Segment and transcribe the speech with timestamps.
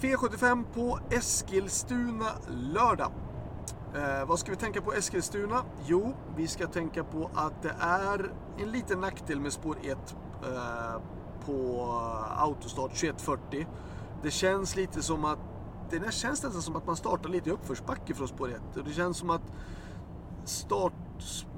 [0.00, 3.12] V75 på Eskilstuna lördag.
[3.94, 5.64] Eh, vad ska vi tänka på Eskilstuna?
[5.86, 11.02] Jo, vi ska tänka på att det är en liten nackdel med spår 1 eh,
[11.46, 11.84] på
[12.36, 13.66] autostart 2140.
[14.22, 15.38] Det känns lite som att
[15.90, 18.84] det känns nästan som att man startar lite i uppförsbacke från spår 1.
[18.86, 19.52] Det känns som att
[20.44, 20.92] start,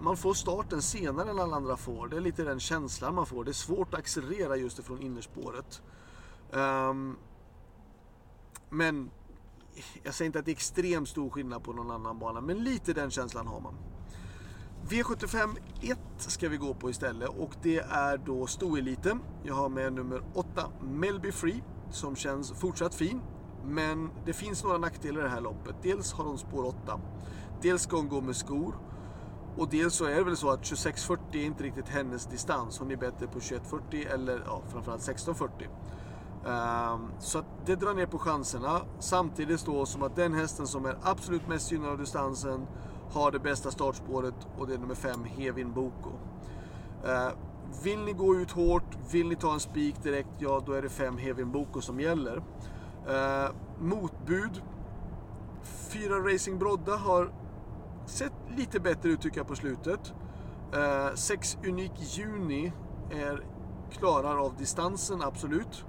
[0.00, 2.08] man får starten senare än alla andra får.
[2.08, 3.44] Det är lite den känslan man får.
[3.44, 5.82] Det är svårt att accelerera just ifrån innerspåret.
[6.50, 7.16] Um,
[8.72, 9.10] men
[10.02, 12.92] jag säger inte att det är extremt stor skillnad på någon annan bana, men lite
[12.92, 13.74] den känslan har man.
[14.88, 19.20] V75 1 ska vi gå på istället och det är då stoeliten.
[19.42, 23.20] Jag har med nummer 8 Melby Free som känns fortsatt fin.
[23.64, 25.74] Men det finns några nackdelar i det här loppet.
[25.82, 27.00] Dels har hon spår 8.
[27.62, 28.74] Dels ska hon gå med skor.
[29.56, 32.78] Och dels så är det väl så att 2640 är inte riktigt hennes distans.
[32.78, 35.68] Hon är bättre på 2140 eller ja, framförallt 1640.
[36.46, 38.80] Ehm, så att det drar ner på chanserna.
[38.98, 42.66] Samtidigt då som att den hästen som är absolut mest gynnad av distansen
[43.12, 46.10] har det bästa startspåret och det är nummer 5, Hevin Boko.
[47.06, 47.32] Ehm,
[47.82, 50.88] vill ni gå ut hårt, vill ni ta en spik direkt, ja då är det
[50.88, 52.42] 5 Hevin Boko som gäller.
[53.08, 54.62] Ehm, motbud.
[55.88, 57.32] 4 Racing Brodda har
[58.06, 60.14] sett lite bättre ut tycker jag på slutet.
[61.14, 62.72] 6 Unik Juni
[63.10, 63.44] är
[63.90, 65.84] klarar av distansen, absolut.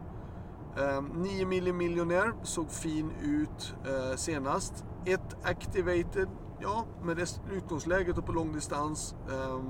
[0.78, 4.86] Ehm, 9mm miljonär såg fin ut eh, senast.
[5.06, 6.28] 1 Activated,
[6.60, 9.62] ja, med det utgångsläget och på långdistans eh,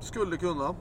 [0.00, 0.74] skulle kunna.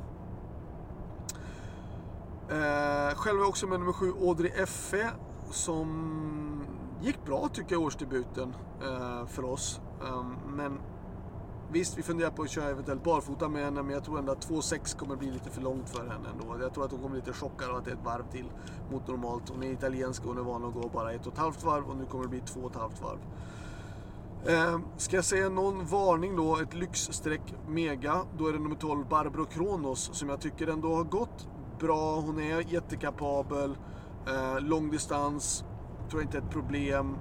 [2.49, 5.11] Eh, själv är jag också med nummer 7 Audrey Effe
[5.51, 6.65] som
[7.01, 9.81] gick bra tycker jag årsdebuten eh, för oss.
[10.01, 10.79] Eh, men
[11.71, 14.49] Visst, vi funderar på att köra eventuellt barfota med henne, men jag tror ändå att
[14.49, 16.63] 2,6 kommer bli lite för långt för henne ändå.
[16.63, 18.51] Jag tror att hon kommer bli lite chockad av att det är ett varv till
[18.91, 19.49] mot normalt.
[19.49, 21.89] Hon är italiensk och hon är van att gå bara ett och ett halvt varv
[21.89, 23.19] och nu kommer det bli två och ett halvt varv.
[24.45, 29.07] Eh, ska jag säga någon varning då, ett lyxstreck mega, då är det nummer 12
[29.07, 31.47] Barbro Kronos som jag tycker ändå har gått
[31.79, 32.19] bra.
[32.19, 33.77] Hon är jättekapabel,
[34.27, 35.63] eh, lång distans,
[36.09, 37.17] tror jag inte är ett problem.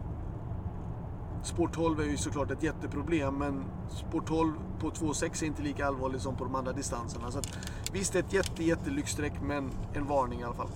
[1.46, 5.86] Spår 12 är ju såklart ett jätteproblem, men spår 12 på 2,6 är inte lika
[5.86, 7.30] allvarligt som på de andra distanserna.
[7.30, 7.58] Så att,
[7.92, 10.68] visst, det är ett jätte, jättelyxstreck, men en varning i alla fall.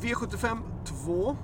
[0.00, 1.36] V75 2.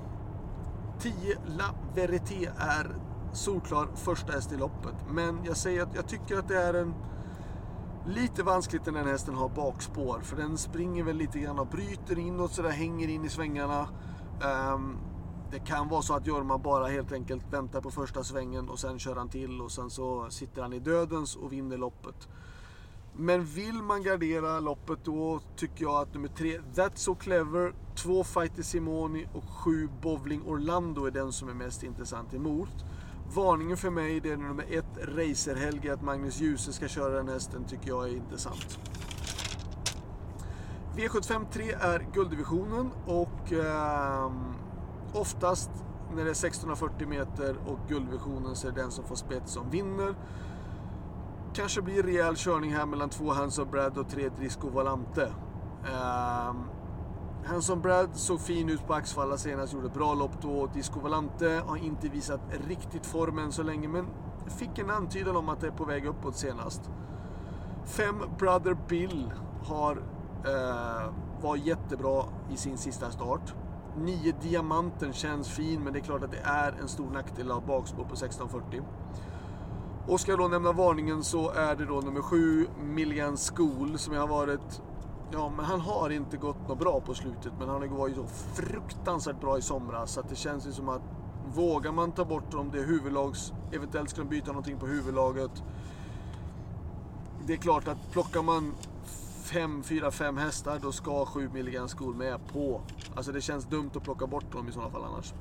[1.00, 1.12] 10
[1.46, 1.64] La
[1.94, 2.96] Verité är
[3.32, 4.94] solklar första häst i loppet.
[5.10, 6.94] Men jag säger att jag tycker att det är en
[8.06, 10.20] lite vanskligt när den hästen har bakspår.
[10.22, 13.88] För den springer väl lite grann och bryter inåt sådär, hänger in i svängarna.
[14.74, 14.98] Um,
[15.52, 18.98] det kan vara så att Jorma bara helt enkelt väntar på första svängen och sen
[18.98, 22.28] kör han till och sen så sitter han i dödens och vinner loppet.
[23.16, 28.24] Men vill man gardera loppet då tycker jag att nummer tre, That's So Clever, två
[28.24, 32.84] Fighter Simoni och sju Bowling Orlando är den som är mest intressant emot.
[33.34, 37.28] Varningen för mig det är nummer ett, Racer Helge, att Magnus Djuse ska köra den
[37.28, 38.78] hästen tycker jag är intressant.
[40.96, 44.32] V75.3 är gulddivisionen och eh,
[45.14, 45.70] Oftast
[46.10, 49.70] när det är 1640 meter och guldvisionen så är det den som får spets som
[49.70, 50.14] vinner.
[51.54, 55.24] Kanske blir rejäl körning här mellan två Hanson Brad och tre Drisco Valante.
[55.24, 56.64] Um, ehm,
[57.44, 60.66] Hanson Brad såg fin ut på Axfalla senast, gjorde bra lopp då.
[60.66, 64.06] Disco Valante har inte visat riktigt form än så länge, men
[64.46, 66.90] fick en antydan om att det är på väg uppåt senast.
[67.84, 69.32] Fem Brother Bill
[69.64, 71.12] har, uh,
[71.42, 73.54] var jättebra i sin sista start.
[73.96, 77.66] 9 Diamanten känns fin, men det är klart att det är en stor nackdel av
[77.66, 78.82] bakspår på 1640.
[80.06, 84.14] Och ska jag då nämna varningen så är det då nummer 7, Milligan School, som
[84.14, 84.82] jag har varit...
[85.32, 88.26] Ja, men han har inte gått något bra på slutet, men han var ju så
[88.54, 91.02] fruktansvärt bra i somras, så att det känns ju som att
[91.54, 93.52] vågar man ta bort om det är huvudlags...
[93.72, 95.62] Eventuellt ska de byta någonting på huvudlaget.
[97.46, 98.74] Det är klart att plockar man
[99.52, 102.80] 5, 4, 5 hästar, då ska 7mg skor med på.
[103.16, 105.34] Alltså det känns dumt att plocka bort dem i sådana fall annars.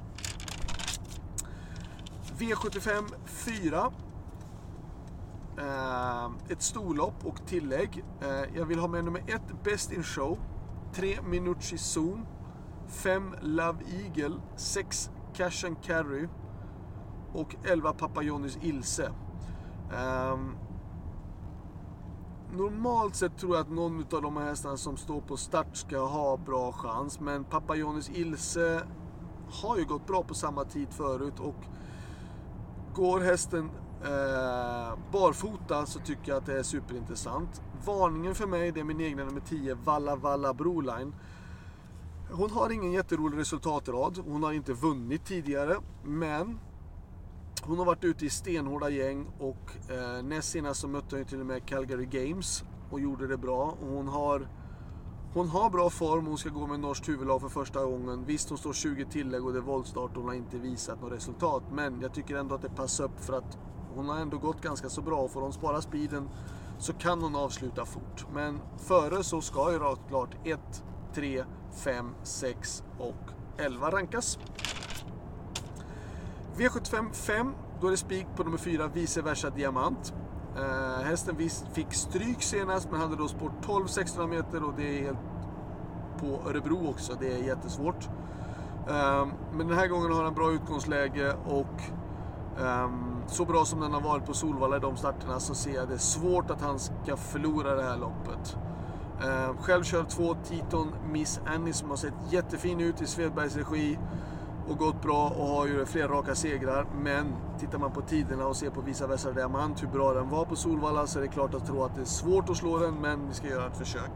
[2.37, 3.91] V75 4.
[5.57, 8.03] Eh, ett storlopp och tillägg.
[8.21, 10.39] Eh, jag vill ha med nummer 1 Best in Show.
[10.93, 12.25] 3 Minucci Zoom.
[12.87, 14.35] 5 Love Eagle.
[14.55, 16.27] 6 Cash and Carry.
[17.33, 19.11] Och 11 Papa Johnnys Ilse.
[19.93, 20.37] Eh,
[22.57, 26.05] normalt sett tror jag att någon av de här hästarna som står på start ska
[26.05, 27.19] ha bra chans.
[27.19, 28.81] Men pappa Jonis Ilse
[29.51, 31.55] har ju gått bra på samma tid förut och
[32.95, 33.69] går hästen
[34.03, 37.61] eh, barfota så tycker jag att det är superintressant.
[37.85, 41.15] Varningen för mig det är min egna nummer 10, Valla Valla Broline.
[42.31, 44.17] hon har ingen jätterolig resultatrad.
[44.25, 45.77] Hon har inte vunnit tidigare.
[46.03, 46.59] Men
[47.61, 51.39] hon har varit ute i stenhårda gäng och eh, näst senast så mötte hon till
[51.39, 53.77] och med Calgary Games och gjorde det bra.
[53.81, 54.47] Och hon har
[55.33, 58.25] hon har bra form, hon ska gå med norskt huvudlag för första gången.
[58.25, 61.11] Visst, hon står 20 tillägg och det är voltstart och hon har inte visat något
[61.11, 61.63] resultat.
[61.71, 63.57] Men jag tycker ändå att det passar upp för att
[63.95, 65.27] hon har ändå gått ganska så bra.
[65.27, 66.29] Får hon spara speeden
[66.79, 68.25] så kan hon avsluta fort.
[68.33, 70.83] Men före så ska ju rakt klart 1,
[71.13, 71.43] 3,
[71.83, 74.39] 5, 6 och 11 rankas.
[76.61, 80.13] V75 5, då är det spik på nummer 4, vice versa diamant.
[80.57, 81.35] Uh, hästen
[81.73, 85.17] fick stryk senast men hade då spår 12 1600 meter och det är helt
[86.19, 87.13] på Örebro också.
[87.19, 88.09] Det är jättesvårt.
[88.89, 91.81] Uh, men den här gången har han bra utgångsläge och
[92.59, 95.89] um, så bra som den har varit på Solvalla i de starterna så ser jag
[95.89, 98.57] det svårt att han ska förlora det här loppet.
[99.25, 103.97] Uh, själv kör två Titon Miss Annie som har sett jättefin ut i Svedbergs regi
[104.69, 106.85] och gått bra och har ju flera raka segrar.
[107.03, 110.45] Men tittar man på tiderna och ser på Visa Västra Diamant hur bra den var
[110.45, 112.93] på Solvalla så är det klart att tro att det är svårt att slå den,
[112.93, 114.11] men vi ska göra ett försök.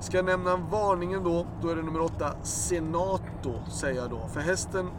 [0.00, 4.28] Ska jag nämna varningen då, då är det nummer 8, Senato, säger jag då.
[4.28, 4.90] För hästen,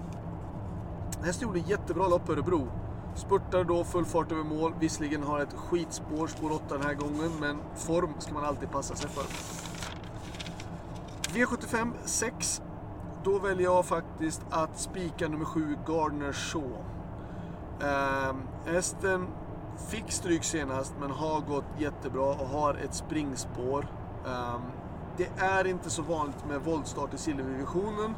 [1.24, 2.68] hästen gjorde jättebra lopp på Örebro.
[3.16, 4.74] Spurtade då full fart över mål.
[4.80, 8.96] Visserligen har ett skitspår, spår 8 den här gången, men form ska man alltid passa
[8.96, 9.24] sig för.
[11.34, 12.62] V75 6
[13.26, 16.72] då väljer jag faktiskt att spika nummer 7, Gardner Shaw.
[17.80, 19.28] Hästen hästen
[19.90, 23.88] fick stryk senast men har gått jättebra och har ett springspår.
[24.26, 24.60] Eh,
[25.18, 28.16] det är inte så vanligt med voltstart i silverdivisionen.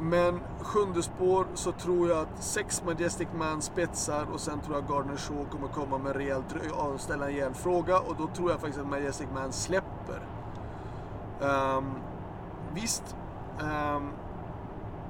[0.00, 4.88] Men sjunde spår så tror jag att sex Majestic Man spetsar och sen tror jag
[4.88, 6.44] Gardner Shaw kommer komma med rejält,
[6.98, 10.26] ställa en rejäl fråga och då tror jag faktiskt att Majestic Man släpper.
[11.40, 11.94] Um,
[12.74, 13.16] visst,
[13.62, 14.12] Um,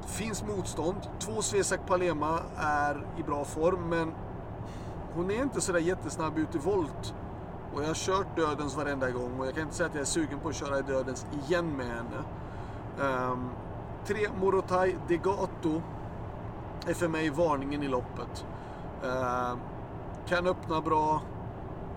[0.06, 0.96] finns motstånd.
[1.18, 4.12] Två Svesak Palema är i bra form, men
[5.14, 7.14] hon är inte sådär jättesnabb ut i volt.
[7.74, 10.06] Och jag har kört Dödens varenda gång och jag kan inte säga att jag är
[10.06, 12.24] sugen på att köra i Dödens igen med henne.
[13.00, 13.50] Um,
[14.06, 15.82] tre Morotai Degato
[16.86, 18.46] är för mig varningen i loppet.
[19.04, 19.56] Uh,
[20.26, 21.22] kan öppna bra.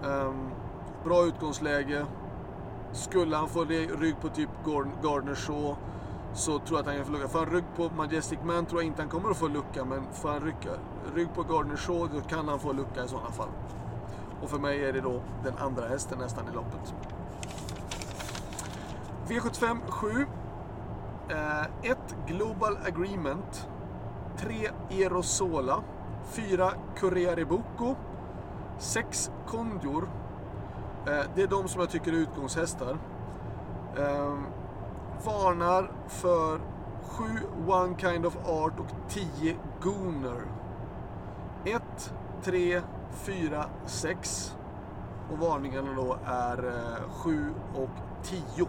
[0.03, 0.49] Um,
[1.03, 2.05] bra utgångsläge.
[2.91, 4.49] Skulle han få rygg på typ
[5.03, 5.75] Gardner Shaw
[6.33, 7.27] så tror jag att han kan få lucka.
[7.27, 10.13] Får han rygg på Majestic Man tror jag inte han kommer att få lucka, men
[10.13, 10.55] får han rygg,
[11.15, 13.49] rygg på Gardner Shaw då kan han få lucka i sådana fall.
[14.41, 16.93] Och för mig är det då den andra hästen nästan i loppet.
[19.27, 20.25] V75 7.
[21.81, 21.97] 1
[22.27, 23.67] Global Agreement.
[24.37, 25.83] 3 Erosola.
[26.23, 27.95] 4 Correa Rebuco.
[28.77, 30.09] 6 Condor.
[31.07, 32.97] Eh, det är de som jag tycker är utgångshästar.
[33.97, 34.45] Ehm,
[35.25, 36.59] Varnar för
[37.01, 37.25] 7
[37.67, 40.41] One Kind of Art och 10 Gooner.
[41.65, 42.13] 1,
[42.43, 42.81] 3,
[43.13, 44.55] 4, 6.
[45.31, 47.89] Och varningarna då är eh, 7 och
[48.23, 48.67] 10.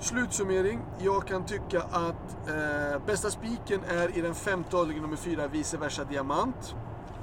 [0.00, 0.80] Slutsummering.
[0.98, 5.76] Jag kan tycka att eh, bästa spiken är i den femte avdelningen nummer 4, vice
[5.78, 6.74] versa diamant.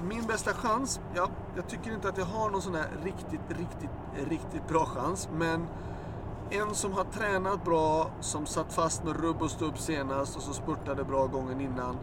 [0.03, 0.99] Min bästa chans?
[1.15, 5.29] Ja, jag tycker inte att jag har någon sån här riktigt, riktigt, riktigt bra chans.
[5.37, 5.67] Men
[6.51, 10.53] en som har tränat bra, som satt fast med rubb och stubb senast och som
[10.53, 11.97] spurtade bra gången innan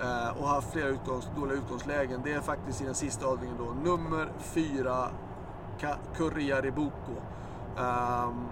[0.00, 2.20] eh, och haft flera utgångs, dåliga utgångslägen.
[2.24, 5.08] Det är faktiskt i den sista avdelningen då, nummer fyra,
[6.16, 7.12] Kurria Reboko.
[7.76, 8.46] Um, ehm,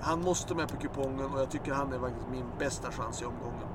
[0.00, 3.24] han måste med på kupongen och jag tycker han är faktiskt min bästa chans i
[3.24, 3.68] omgången.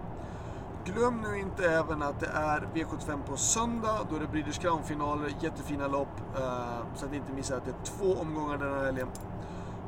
[0.85, 3.99] Glöm nu inte även att det är V75 på söndag.
[4.09, 6.21] Då är det Breeders Crown-finaler, jättefina lopp.
[6.35, 9.07] Uh, så att ni inte missar att det är två omgångar den här helgen.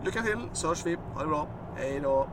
[0.05, 0.97] Lycka till så hörs vi.
[1.13, 1.47] Ha det bra.
[1.77, 2.27] Hej då.